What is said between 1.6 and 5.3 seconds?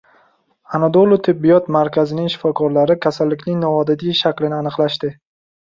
markazining shifokorlari kasallikning noodatiy shaklini aniqlashdi